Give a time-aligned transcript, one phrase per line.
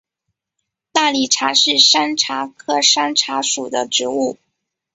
[0.91, 4.39] 大理茶是山茶科山茶属的植物。